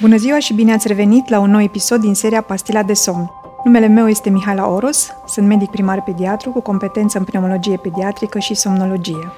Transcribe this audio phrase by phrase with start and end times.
[0.00, 3.30] Bună ziua și bine ați revenit la un nou episod din seria Pastila de somn.
[3.64, 8.54] Numele meu este Mihaela Oros, sunt medic primar pediatru cu competență în pneumologie pediatrică și
[8.54, 9.32] somnologie.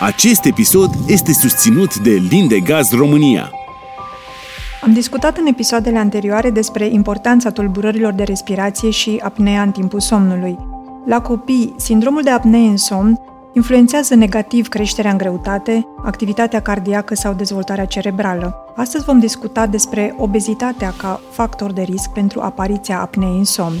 [0.00, 3.50] Acest episod este susținut de Lindegaz România.
[4.82, 10.58] Am discutat în episoadele anterioare despre importanța tulburărilor de respirație și apnea în timpul somnului.
[11.06, 13.20] La copii, sindromul de apnee în somn
[13.58, 18.54] influențează negativ creșterea în greutate, activitatea cardiacă sau dezvoltarea cerebrală.
[18.76, 23.76] Astăzi vom discuta despre obezitatea ca factor de risc pentru apariția apneei în somn.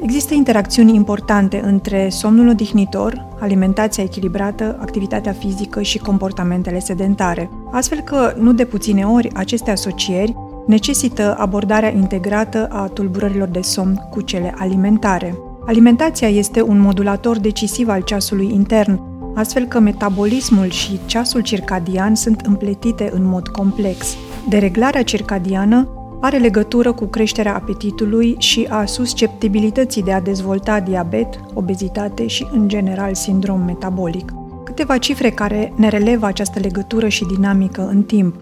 [0.00, 8.34] Există interacțiuni importante între somnul odihnitor, alimentația echilibrată, activitatea fizică și comportamentele sedentare, astfel că,
[8.38, 10.36] nu de puține ori, aceste asocieri
[10.66, 15.38] necesită abordarea integrată a tulburărilor de somn cu cele alimentare.
[15.66, 22.40] Alimentația este un modulator decisiv al ceasului intern, astfel că metabolismul și ceasul circadian sunt
[22.40, 24.16] împletite în mod complex.
[24.48, 25.88] Dereglarea circadiană
[26.20, 32.68] are legătură cu creșterea apetitului și a susceptibilității de a dezvolta diabet, obezitate și, în
[32.68, 34.32] general, sindrom metabolic.
[34.64, 38.34] Câteva cifre care ne relevă această legătură și dinamică în timp.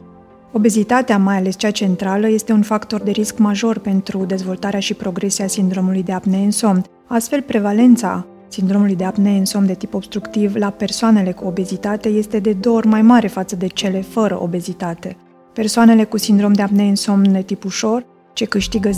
[0.52, 5.46] Obezitatea, mai ales cea centrală, este un factor de risc major pentru dezvoltarea și progresia
[5.46, 6.84] sindromului de apnee în somn.
[7.06, 12.38] Astfel, prevalența sindromului de apnee în somn de tip obstructiv la persoanele cu obezitate este
[12.38, 15.16] de două ori mai mare față de cele fără obezitate.
[15.52, 18.92] Persoanele cu sindrom de apnee în somn de tip ușor, ce câștigă 10%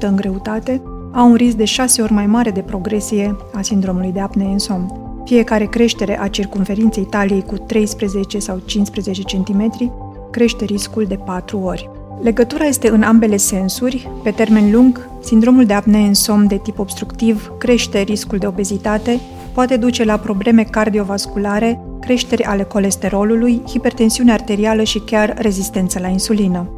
[0.00, 4.20] în greutate, au un risc de 6 ori mai mare de progresie a sindromului de
[4.20, 4.92] apnee în somn.
[5.24, 9.92] Fiecare creștere a circumferinței taliei cu 13 sau 15 cm
[10.30, 11.90] crește riscul de 4 ori.
[12.22, 14.10] Legătura este în ambele sensuri.
[14.22, 19.20] Pe termen lung, sindromul de apnee în somn de tip obstructiv crește riscul de obezitate,
[19.52, 26.68] poate duce la probleme cardiovasculare, creșteri ale colesterolului, hipertensiune arterială și chiar rezistență la insulină.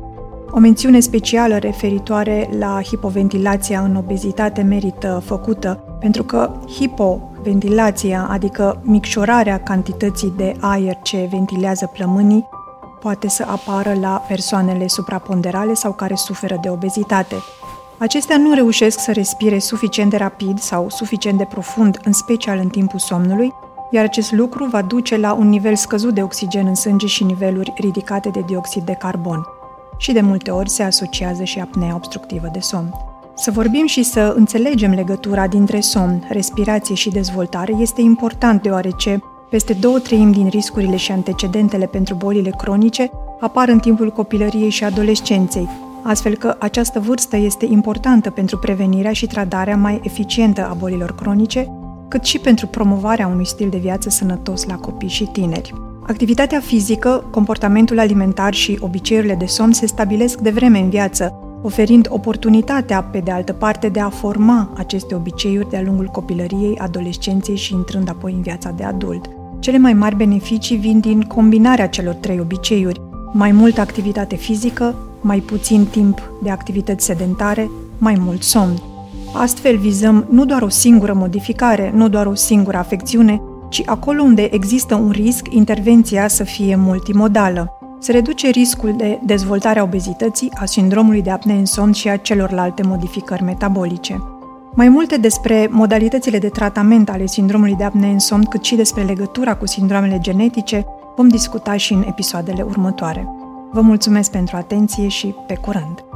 [0.51, 9.59] O mențiune specială referitoare la hipoventilația în obezitate merită făcută, pentru că hipoventilația, adică micșorarea
[9.59, 12.49] cantității de aer ce ventilează plămânii,
[13.01, 17.37] poate să apară la persoanele supraponderale sau care suferă de obezitate.
[17.98, 22.69] Acestea nu reușesc să respire suficient de rapid sau suficient de profund, în special în
[22.69, 23.53] timpul somnului,
[23.91, 27.72] iar acest lucru va duce la un nivel scăzut de oxigen în sânge și niveluri
[27.76, 29.47] ridicate de dioxid de carbon.
[29.97, 32.94] Și de multe ori se asociază și apnea obstructivă de somn.
[33.34, 39.72] Să vorbim și să înțelegem legătura dintre somn, respirație și dezvoltare este important deoarece peste
[39.72, 43.10] două treimi din riscurile și antecedentele pentru bolile cronice
[43.41, 45.69] apar în timpul copilăriei și adolescenței,
[46.09, 51.69] astfel că această vârstă este importantă pentru prevenirea și tratarea mai eficientă a bolilor cronice,
[52.09, 55.75] cât și pentru promovarea unui stil de viață sănătos la copii și tineri.
[56.07, 62.07] Activitatea fizică, comportamentul alimentar și obiceiurile de somn se stabilesc de vreme în viață, oferind
[62.11, 67.75] oportunitatea, pe de altă parte, de a forma aceste obiceiuri de-a lungul copilăriei, adolescenței și
[67.75, 69.29] intrând apoi în viața de adult.
[69.59, 73.01] Cele mai mari beneficii vin din combinarea celor trei obiceiuri,
[73.33, 78.83] mai multă activitate fizică, mai puțin timp de activități sedentare, mai mult somn.
[79.33, 84.49] Astfel vizăm nu doar o singură modificare, nu doar o singură afecțiune, ci acolo unde
[84.51, 87.73] există un risc, intervenția să fie multimodală.
[88.01, 92.17] Se reduce riscul de dezvoltare a obezității, a sindromului de apnee în somn și a
[92.17, 94.23] celorlalte modificări metabolice.
[94.75, 99.03] Mai multe despre modalitățile de tratament ale sindromului de apnee în somn, cât și despre
[99.03, 100.87] legătura cu sindromele genetice,
[101.17, 103.38] vom discuta și în episoadele următoare.
[103.73, 106.08] Vă mulțumesc pentru atenție și pe curând!